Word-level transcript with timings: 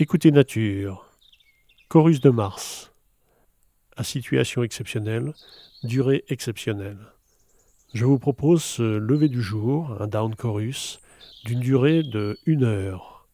Écoutez 0.00 0.30
Nature. 0.30 1.10
Chorus 1.88 2.20
de 2.20 2.30
Mars. 2.30 2.92
À 3.96 4.04
situation 4.04 4.62
exceptionnelle, 4.62 5.32
durée 5.82 6.22
exceptionnelle. 6.28 7.00
Je 7.94 8.04
vous 8.04 8.20
propose 8.20 8.62
ce 8.62 8.96
lever 8.96 9.28
du 9.28 9.42
jour, 9.42 10.00
un 10.00 10.06
down 10.06 10.36
chorus, 10.36 11.00
d'une 11.44 11.58
durée 11.58 12.04
de 12.04 12.38
une 12.46 12.62
heure. 12.62 13.26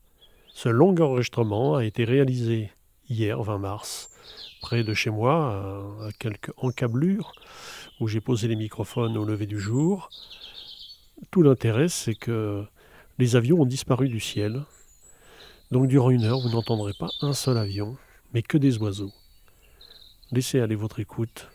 Ce 0.55 0.71
long 0.71 0.99
enregistrement 0.99 1.75
a 1.75 1.85
été 1.85 2.05
réalisé 2.05 2.71
hier 3.11 3.43
20 3.43 3.59
mars, 3.59 4.09
près 4.63 4.85
de 4.85 4.95
chez 4.95 5.11
moi, 5.11 5.87
à 6.01 6.13
quelques 6.19 6.51
encablures, 6.57 7.35
où 8.01 8.09
j'ai 8.09 8.23
posé 8.23 8.49
les 8.49 8.57
microphones 8.57 9.19
au 9.19 9.27
lever 9.27 9.47
du 9.47 9.61
jour. 9.61 10.09
Tout 11.31 11.43
l'intérêt, 11.43 11.91
c'est 11.91 12.15
que 12.15 12.65
les 13.19 13.37
avions 13.37 13.61
ont 13.61 13.67
disparu 13.67 14.09
du 14.09 14.19
ciel. 14.19 14.63
Donc 15.71 15.89
durant 15.89 16.11
une 16.11 16.25
heure, 16.25 16.41
vous 16.41 16.51
n'entendrez 16.51 16.93
pas 16.93 17.11
un 17.21 17.33
seul 17.33 17.59
avion, 17.59 17.97
mais 18.33 18.43
que 18.43 18.59
des 18.59 18.79
oiseaux. 18.79 19.13
Laissez 20.33 20.61
aller 20.61 20.75
votre 20.75 21.01
écoute 21.01 21.49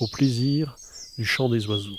au 0.00 0.06
plaisir 0.08 0.76
du 1.18 1.24
chant 1.24 1.48
des 1.48 1.66
oiseaux. 1.66 1.98